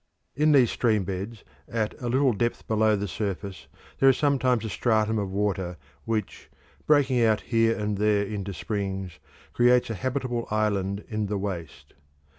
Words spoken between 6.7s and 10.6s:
breaking out here and there into springs, creates a habitable